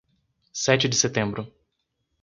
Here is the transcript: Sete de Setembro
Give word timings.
Sete 0.51 0.89
de 0.89 0.95
Setembro 0.95 1.47